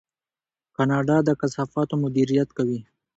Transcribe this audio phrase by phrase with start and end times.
[0.75, 2.79] کاناډا د کثافاتو مدیریت کوي.